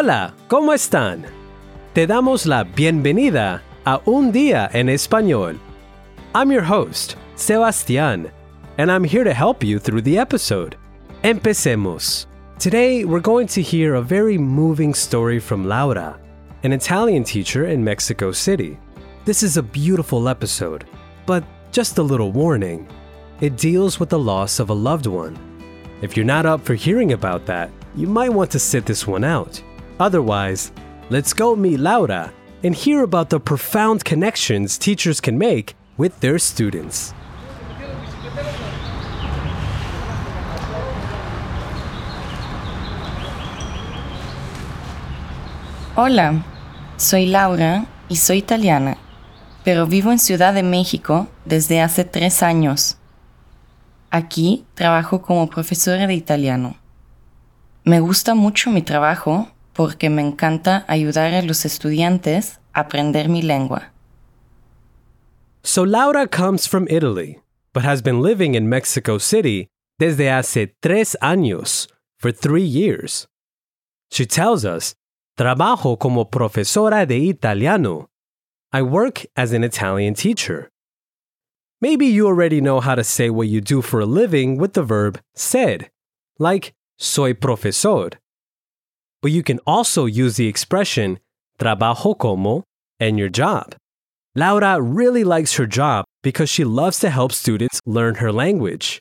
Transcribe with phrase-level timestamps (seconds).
[0.00, 1.26] Hola, ¿cómo están?
[1.92, 5.58] Te damos la bienvenida a Un Día en Español.
[6.36, 8.30] I'm your host, Sebastián,
[8.78, 10.76] and I'm here to help you through the episode.
[11.24, 12.26] Empecemos.
[12.60, 16.16] Today, we're going to hear a very moving story from Laura,
[16.62, 18.78] an Italian teacher in Mexico City.
[19.24, 20.84] This is a beautiful episode,
[21.26, 22.86] but just a little warning.
[23.40, 25.36] It deals with the loss of a loved one.
[26.02, 29.24] If you're not up for hearing about that, you might want to sit this one
[29.24, 29.60] out.
[30.00, 30.70] Otherwise,
[31.10, 36.38] let's go meet Laura and hear about the profound connections teachers can make with their
[36.38, 37.12] students.
[45.96, 46.44] Hola,
[46.96, 48.98] soy Laura y soy italiana,
[49.64, 52.98] pero vivo en Ciudad de México desde hace tres años.
[54.12, 56.76] Aquí trabajo como profesora de italiano.
[57.82, 63.42] Me gusta mucho mi trabajo porque me encanta ayudar a los estudiantes a aprender mi
[63.42, 63.92] lengua.
[65.62, 67.38] So Laura comes from Italy,
[67.72, 69.68] but has been living in Mexico City
[70.00, 71.86] desde hace tres años,
[72.18, 73.28] for three years.
[74.10, 74.96] She tells us,
[75.38, 78.08] Trabajo como profesora de italiano.
[78.72, 80.70] I work as an Italian teacher.
[81.80, 84.82] Maybe you already know how to say what you do for a living with the
[84.82, 85.86] verb ser,
[86.40, 88.18] like soy profesor.
[89.22, 91.18] But you can also use the expression
[91.58, 92.64] trabajo como
[93.00, 93.74] and your job.
[94.34, 99.00] Laura really likes her job because she loves to help students learn her language.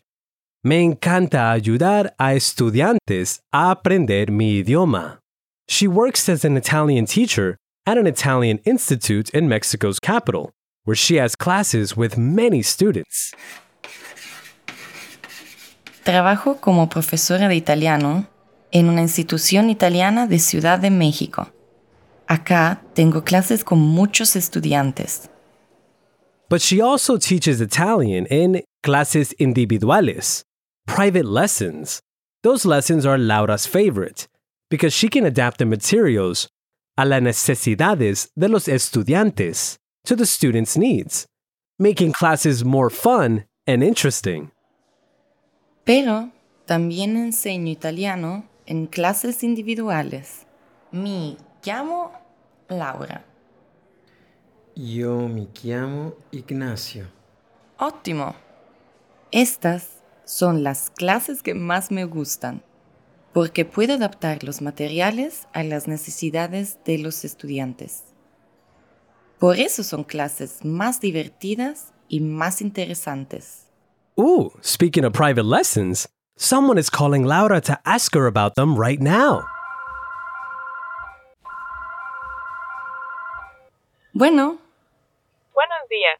[0.63, 5.19] Me encanta ayudar a estudiantes a aprender mi idioma.
[5.67, 10.51] She works as an Italian teacher at an Italian institute in Mexico's capital,
[10.85, 13.33] where she has classes with many students.
[16.03, 18.25] Trabajo como profesora de italiano
[18.71, 21.51] en una institución italiana de Ciudad de México.
[22.27, 25.29] Acá tengo clases con muchos estudiantes.
[26.49, 30.43] But she also teaches Italian in clases individuales,
[30.85, 31.99] private lessons.
[32.43, 34.27] Those lessons are Laura's favorite
[34.69, 36.47] because she can adapt the materials
[36.97, 41.27] a las necesidades de los estudiantes, to the students' needs,
[41.77, 44.51] making classes more fun and interesting.
[45.85, 46.31] Pero
[46.65, 50.45] también enseño italiano en clases individuales.
[50.91, 52.11] Mi llamo
[52.69, 53.25] Laura.
[54.75, 57.07] Io mi chiamo Ignacio.
[57.79, 58.35] Ótimo.
[59.31, 62.61] Estas son las clases que más me gustan,
[63.33, 68.03] porque puedo adaptar los materiales a las necesidades de los estudiantes.
[69.39, 73.67] Por eso son clases más divertidas y más interesantes.
[74.15, 78.99] Ooh, speaking of private lessons, someone is calling Laura to ask her about them right
[79.01, 79.43] now.
[84.13, 84.57] Bueno,
[85.53, 86.19] Buenos días.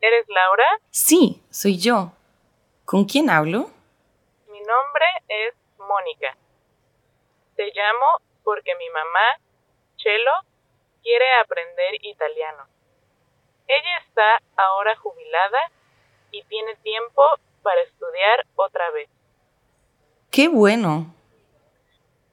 [0.00, 0.64] ¿Eres Laura?
[0.90, 2.12] sí, soy yo.
[2.84, 3.70] ¿Con quién hablo?
[4.48, 6.36] Mi nombre es Mónica.
[7.56, 8.06] Te llamo
[8.44, 9.38] porque mi mamá,
[9.96, 10.32] Chelo,
[11.02, 12.66] quiere aprender italiano.
[13.68, 15.70] Ella está ahora jubilada
[16.30, 17.22] y tiene tiempo
[17.62, 19.08] para estudiar otra vez.
[20.32, 21.14] Qué bueno.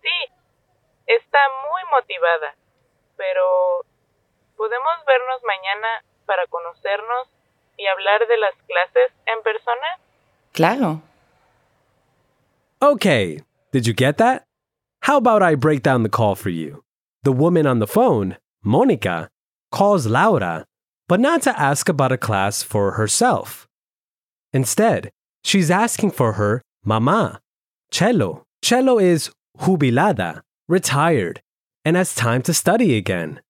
[0.01, 0.17] Sí,
[1.05, 1.39] está
[1.69, 2.55] muy motivada,
[3.17, 3.85] pero
[4.55, 7.27] ¿podemos vernos mañana para conocernos
[7.77, 9.99] y hablar de las clases en persona?
[10.53, 11.01] Claro.
[12.81, 13.41] Okay,
[13.73, 14.45] did you get that?
[15.01, 16.83] How about I break down the call for you?
[17.23, 19.27] The woman on the phone, Monica,
[19.73, 20.65] calls Laura,
[21.09, 23.67] but not to ask about a class for herself.
[24.53, 25.11] Instead,
[25.43, 27.41] she's asking for her mama,
[27.91, 28.43] Chelo.
[28.63, 31.41] Chelo is jubilada, retired,
[31.85, 33.41] and has time to study again.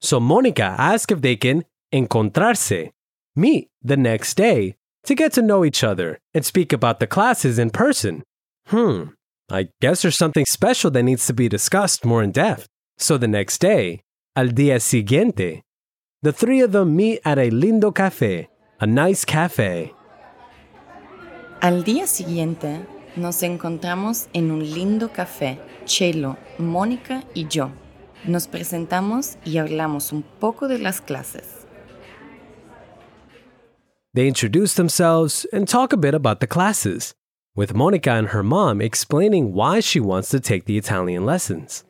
[0.00, 2.92] So Monica asks if they can encontrarse,
[3.34, 7.58] meet the next day to get to know each other and speak about the classes
[7.58, 8.22] in person.
[8.66, 9.14] Hmm,
[9.50, 12.66] I guess there's something special that needs to be discussed more in depth.
[12.98, 14.02] So the next day,
[14.34, 15.62] al día siguiente,
[16.22, 18.48] the three of them meet at a lindo café,
[18.80, 19.92] a nice cafe.
[21.62, 27.70] Al día siguiente nos encontramos en un lindo café, Chelo, Mónica y yo.
[28.24, 31.66] Nos presentamos y hablamos un poco de las clases.
[34.14, 37.14] They introduce themselves and talk a bit about the classes,
[37.54, 41.84] with Monica and her mom explaining why she wants to take the Italian lessons.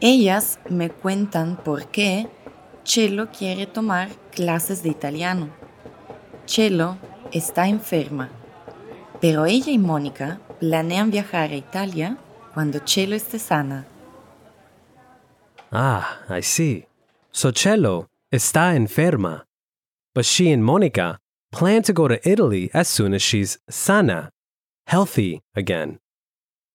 [0.00, 2.28] Ellas me cuentan por qué
[2.84, 5.50] Chelo quiere tomar clases de italiano.
[6.46, 6.96] Chelo
[7.32, 8.30] está enferma,
[9.22, 12.18] pero ella y Mónica planean viajar a Italia
[12.52, 13.86] cuando Chelo esté sana.
[15.70, 16.86] Ah, I see.
[17.30, 19.44] So Chelo está enferma.
[20.12, 21.20] But she and Monica
[21.52, 24.30] plan to go to Italy as soon as she's sana,
[24.88, 26.00] healthy again.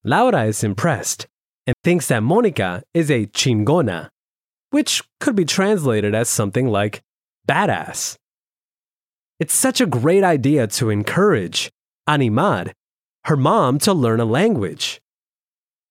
[0.06, 1.28] Laura is impressed
[1.68, 4.08] and thinks that Monica is a chingona,
[4.72, 7.04] which could be translated as something like
[7.46, 8.16] badass.
[9.38, 11.70] It's such a great idea to encourage,
[12.08, 12.72] animar,
[13.26, 15.02] her mom to learn a language.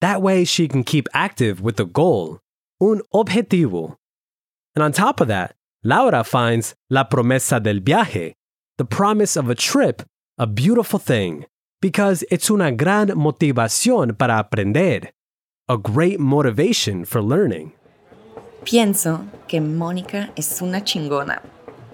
[0.00, 2.40] That way she can keep active with the goal,
[2.80, 3.96] un objetivo.
[4.74, 8.34] And on top of that, Laura finds la promesa del viaje,
[8.76, 10.02] the promise of a trip,
[10.38, 11.46] a beautiful thing,
[11.80, 15.10] because it's una gran motivación para aprender,
[15.68, 17.72] a great motivation for learning.
[18.64, 21.40] Pienso que Mónica es una chingona,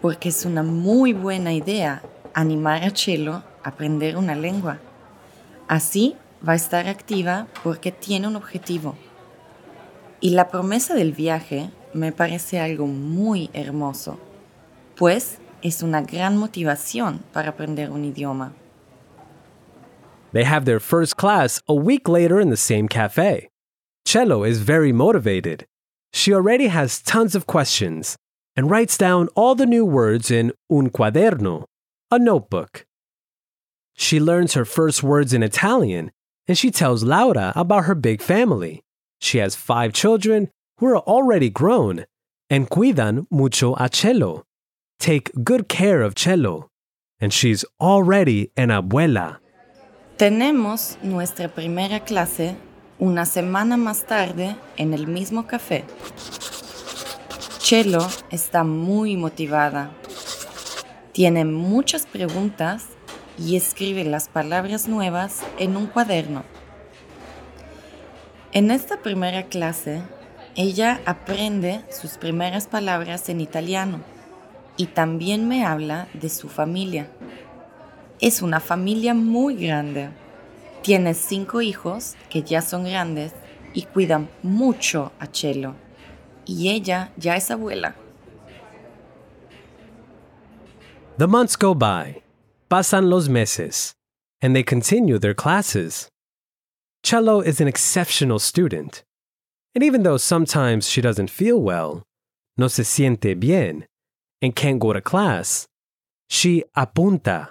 [0.01, 2.03] porque es una muy buena idea
[2.35, 4.79] animar a Chelo aprender una lengua.
[5.69, 6.17] Así
[6.47, 8.97] va a estar activa porque tiene un objetivo.
[10.21, 14.19] Y la promesa del viaje me parece algo muy hermoso,
[14.97, 18.53] pues es una gran motivación para aprender un idioma.
[20.33, 23.49] They have their first class a week later in the same cafe.
[24.05, 25.67] Cello is very motivated.
[26.13, 28.17] She already has tons of questions
[28.57, 31.65] and writes down all the new words in un cuaderno,
[32.11, 32.85] a notebook.
[33.95, 36.11] She learns her first words in Italian
[36.49, 38.83] and she tells Laura about her big family.
[39.21, 42.05] She has five children who are already grown
[42.51, 44.43] and cuidan mucho a Chelo,
[44.99, 46.69] take good care of Chelo,
[47.21, 49.39] and she's already an abuela.
[50.19, 52.57] Tenemos nuestra primera clase
[53.01, 55.85] una semana más tarde en el mismo café.
[57.59, 59.91] Chelo está muy motivada.
[61.13, 62.92] Tiene muchas preguntas
[63.39, 66.45] y escribe las palabras nuevas en un cuaderno.
[68.53, 70.03] En esta primera clase,
[70.55, 74.01] ella aprende sus primeras palabras en italiano
[74.77, 77.09] y también me habla de su familia.
[78.21, 80.11] Es una familia muy grande.
[80.83, 83.33] Tiene cinco hijos que ya son grandes
[83.73, 85.75] y cuidan mucho a Chelo.
[86.45, 87.95] Y ella ya es abuela.
[91.19, 92.22] The months go by,
[92.73, 93.93] pasan los meses,
[94.41, 96.09] and they continue their classes.
[97.05, 99.05] Chelo is an exceptional student.
[99.75, 102.03] And even though sometimes she doesn't feel well,
[102.57, 103.85] no se siente bien,
[104.41, 105.67] and can't go to class,
[106.31, 107.49] she apunta,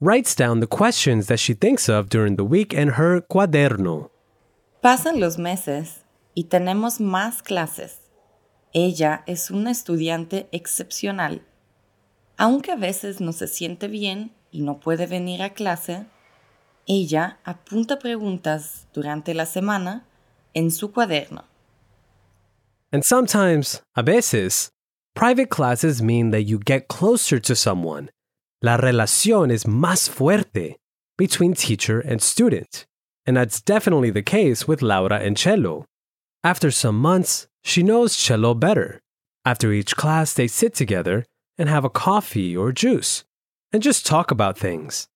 [0.00, 4.10] writes down the questions that she thinks of during the week in her cuaderno.
[4.82, 6.02] Pasan los meses
[6.34, 8.00] y tenemos más clases.
[8.74, 11.42] Ella es una estudiante excepcional.
[12.36, 16.06] Aunque a veces no se siente bien y no puede venir a clase,
[16.86, 20.04] ella apunta preguntas durante la semana
[20.54, 21.44] en su cuaderno.
[22.90, 24.70] And sometimes, a veces,
[25.14, 28.10] private classes mean that you get closer to someone.
[28.62, 30.76] La relación es más fuerte
[31.18, 32.86] between teacher and student.
[33.26, 35.84] And that's definitely the case with Laura and Chelo.
[36.42, 39.00] After some months, she knows Chelo better.
[39.44, 41.26] After each class, they sit together
[41.58, 43.24] and have a coffee or juice
[43.72, 45.08] and just talk about things.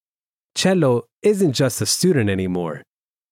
[0.55, 2.83] Cello isn't just a student anymore.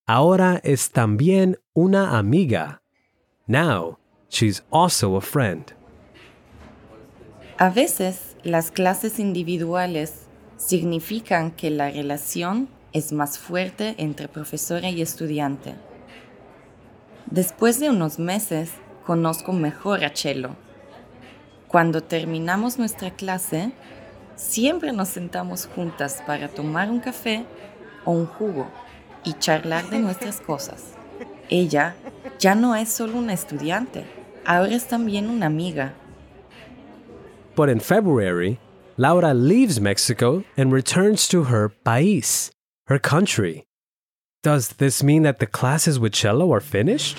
[0.08, 2.80] Ahora es también una amiga.
[3.48, 3.98] Now,
[4.30, 5.74] she's also a friend.
[7.58, 15.02] A veces las clases individuales significan que la relación es más fuerte entre profesora y
[15.02, 15.76] estudiante.
[17.30, 18.72] Después de unos meses,
[19.06, 20.56] conozco mejor a Chelo.
[21.68, 23.72] Cuando terminamos nuestra clase,
[24.36, 27.46] siempre nos sentamos juntas para tomar un café
[28.06, 28.70] o un jugo
[29.24, 30.96] y charlar de nuestras cosas.
[31.50, 31.96] Ella
[32.40, 34.06] ya no es solo una estudiante,
[34.46, 35.94] ahora es también una amiga.
[37.56, 38.60] But in February,
[38.98, 42.52] Laura leaves Mexico and returns to her país,
[42.88, 43.66] her country.
[44.44, 47.18] Does this mean that the classes with cello are finished?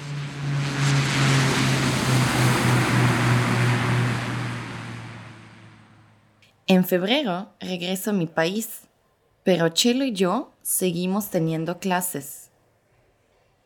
[6.75, 8.89] En febrero regreso a mi país,
[9.45, 12.51] pero Chelo y yo seguimos teniendo clases.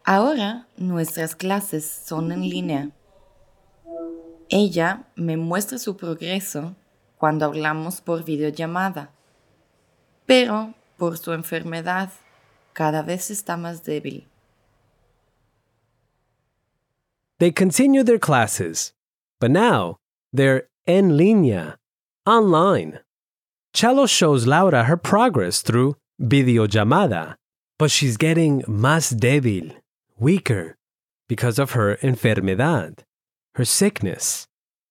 [0.02, 2.90] Ahora nuestras clases son en línea.
[4.48, 6.74] Ella me muestra su progreso
[7.16, 9.12] cuando hablamos por videollamada,
[10.26, 12.10] pero por su enfermedad
[12.72, 14.26] cada vez está más débil.
[17.38, 18.96] They continue their classes,
[19.38, 19.94] but now
[20.34, 21.78] they're en línea,
[22.26, 23.00] online.
[23.74, 27.36] Chelo shows Laura her progress through videollamada,
[27.78, 29.76] but she's getting más débil,
[30.18, 30.76] weaker
[31.28, 33.00] because of her enfermedad,
[33.54, 34.46] her sickness.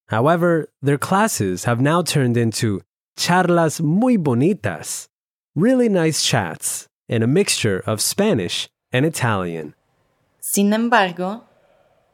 [0.10, 2.82] However, their classes have now turned into
[3.18, 5.08] charlas muy bonitas,
[5.56, 9.74] really nice chats in a mixture of Spanish and Italian.
[10.40, 11.44] Sin embargo,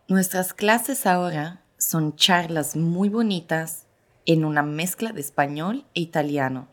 [0.10, 3.86] nuestras clases ahora son charlas muy bonitas
[4.26, 6.68] en una mezcla de español e italiano.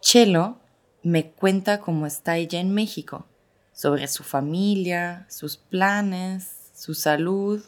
[0.00, 0.58] Chelo
[1.02, 3.26] me cuenta cómo está ella en México,
[3.72, 7.62] sobre su familia, sus planes, su salud,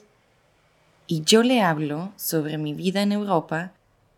[1.06, 3.72] y yo le hablo sobre mi vida en Europa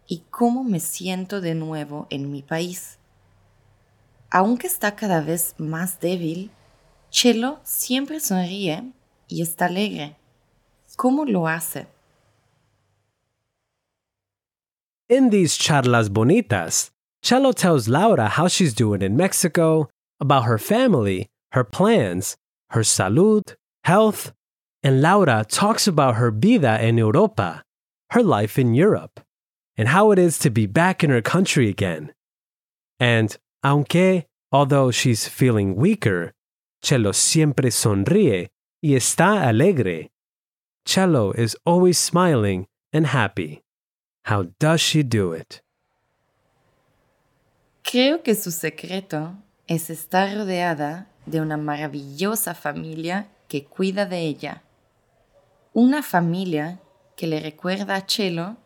[0.07, 2.99] y cómo me siento de nuevo en mi país.
[4.31, 6.51] Aunque está cada vez más débil,
[7.11, 8.93] Chelo siempre sonríe
[9.27, 10.17] y está alegre.
[10.97, 11.87] ¿Cómo lo hace?
[15.09, 16.91] In these charlas bonitas,
[17.25, 19.89] Chelo tells Laura how she's doing in Mexico,
[20.21, 22.37] about her family, her plans,
[22.71, 24.33] her salud, health,
[24.83, 27.63] and Laura talks about her vida en Europa,
[28.11, 29.21] her life in Europe,
[29.79, 32.13] and how it is to be back in her country again.
[33.01, 33.35] And
[33.65, 36.33] aunque, although she's feeling weaker,
[36.85, 38.49] Chelo siempre sonríe
[38.83, 40.11] y está alegre.
[40.87, 43.63] Chelo is always smiling and happy.
[44.29, 45.63] How does she do it?
[47.83, 49.33] Creo que su secreto
[49.67, 54.63] es estar rodeada de una maravillosa familia que cuida de ella.
[55.73, 56.79] Una familia
[57.17, 58.59] que le recuerda a Chelo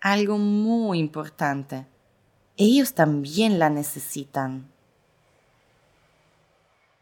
[0.00, 1.84] algo muy importante.
[2.56, 4.70] Ellos también la necesitan.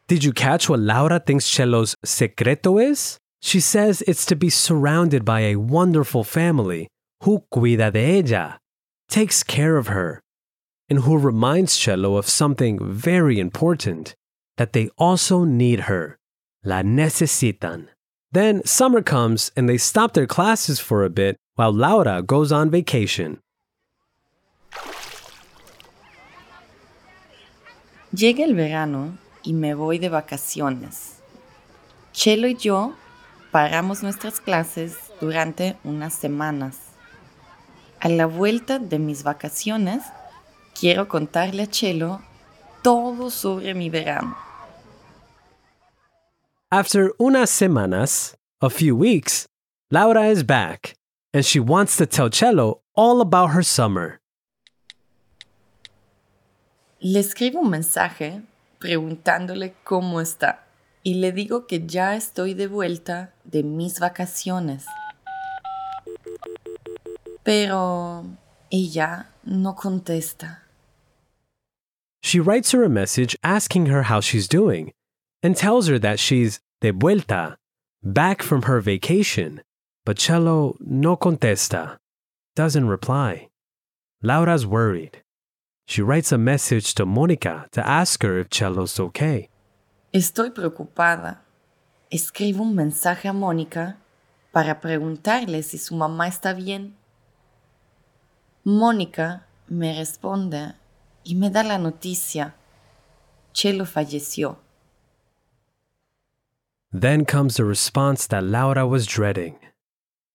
[0.08, 3.18] Did you catch what Laura thinks Cello's secreto is?
[3.40, 6.88] She says it's to be surrounded by a wonderful family
[7.22, 8.58] who cuida de ella,
[9.08, 10.20] takes care of her,
[10.88, 14.14] and who reminds Chelo of something very important
[14.56, 16.18] that they also need her.
[16.64, 17.88] La necesitan.
[18.32, 22.70] Then summer comes and they stop their classes for a bit while Laura goes on
[22.70, 23.40] vacation.
[28.12, 31.20] Llega el verano y me voy de vacaciones.
[32.12, 32.94] Chelo y yo
[33.52, 36.87] paramos nuestras clases durante unas semanas.
[38.00, 40.04] A la vuelta de mis vacaciones,
[40.78, 42.20] quiero contarle a Chelo
[42.82, 44.36] todo sobre mi verano.
[46.70, 49.46] After unas semanas, a few weeks,
[49.90, 50.94] Laura is back
[51.32, 54.20] and she wants to tell Cello all about her summer.
[57.00, 58.42] Le escribo un mensaje
[58.78, 60.66] preguntándole cómo está
[61.02, 64.84] y le digo que ya estoy de vuelta de mis vacaciones.
[67.48, 68.26] Pero
[68.70, 70.58] ella no contesta.
[72.22, 74.92] She writes her a message asking her how she's doing
[75.42, 77.56] and tells her that she's de vuelta,
[78.02, 79.62] back from her vacation.
[80.04, 81.96] But Cello no contesta,
[82.54, 83.48] doesn't reply.
[84.22, 85.22] Laura's worried.
[85.86, 89.48] She writes a message to Monica to ask her if Cello's okay.
[90.12, 91.38] Estoy preocupada.
[92.12, 93.96] Escribo un mensaje a Mónica
[94.52, 96.97] para preguntarle si su mamá está bien.
[98.64, 100.74] Mónica me responde
[101.24, 102.54] y me da la noticia.
[103.52, 104.56] Chelo falleció.
[106.92, 109.58] Then comes the response that Laura was dreading.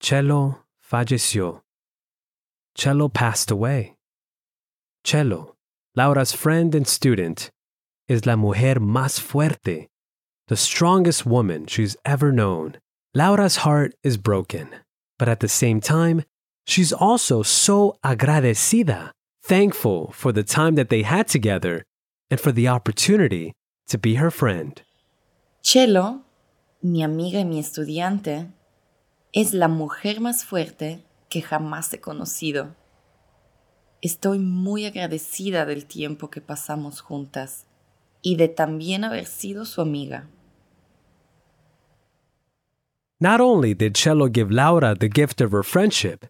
[0.01, 1.61] Chelo falleció.
[2.77, 3.95] Chelo passed away.
[5.03, 5.55] Chelo,
[5.95, 7.51] Laura's friend and student,
[8.07, 9.89] is la mujer más fuerte,
[10.47, 12.77] the strongest woman she's ever known.
[13.13, 14.69] Laura's heart is broken,
[15.17, 16.23] but at the same time,
[16.65, 21.83] she's also so agradecida, thankful for the time that they had together
[22.29, 23.53] and for the opportunity
[23.87, 24.81] to be her friend.
[25.63, 26.21] Chelo,
[26.81, 28.51] mi amiga y mi estudiante,
[29.33, 32.75] es la mujer más fuerte que jamás he conocido.
[34.01, 37.65] Estoy muy agradecida del tiempo que pasamos juntas
[38.21, 40.27] y de también haber sido su amiga.
[43.19, 46.25] Not only did Chelo give Laura the gift of her friendship,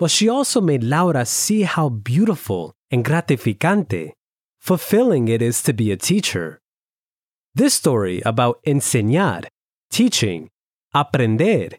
[0.00, 4.12] but she also made Laura see how beautiful and gratificante,
[4.58, 6.58] fulfilling it is to be a teacher.
[7.54, 9.48] This story about enseñar,
[9.90, 10.48] teaching,
[10.94, 11.76] aprender,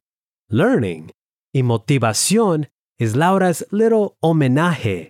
[0.52, 1.10] learning,
[1.52, 2.68] y motivación
[3.00, 5.10] is Laura's little homenaje,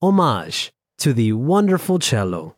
[0.00, 2.54] homage to the wonderful Chelo.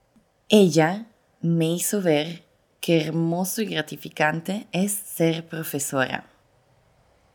[0.49, 1.07] Ella
[1.43, 2.45] me hizo ver
[2.81, 6.25] qué hermoso y gratificante es ser profesora.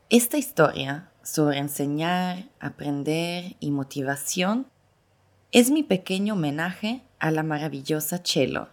[0.10, 4.68] Esta historia sobre enseñar, aprender y motivación
[5.52, 8.68] es mi pequeño homenaje a la maravillosa Chelo.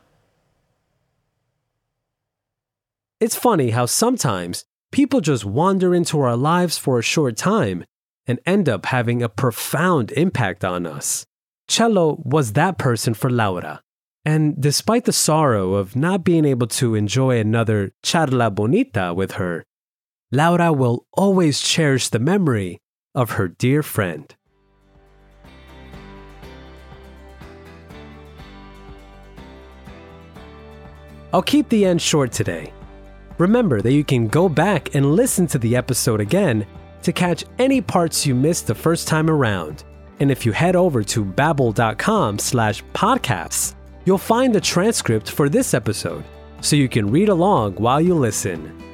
[3.21, 7.85] It's funny how sometimes people just wander into our lives for a short time
[8.27, 11.27] and end up having a profound impact on us.
[11.69, 13.83] Chelo was that person for Laura.
[14.25, 19.65] And despite the sorrow of not being able to enjoy another charla bonita with her,
[20.33, 22.81] Laura will always cherish the memory
[23.17, 24.35] of her dear friend.
[31.33, 32.73] I'll keep the end short today.
[33.39, 36.67] Remember that you can go back and listen to the episode again
[37.03, 39.85] to catch any parts you missed the first time around.
[40.21, 45.73] And if you head over to babbel.com slash podcasts, you'll find the transcript for this
[45.75, 46.25] episode
[46.61, 48.90] so you can read along while you listen.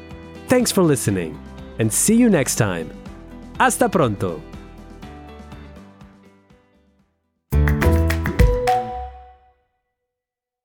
[0.49, 1.37] Thanks for listening
[1.81, 2.91] and see you next time.
[3.59, 4.41] Hasta pronto.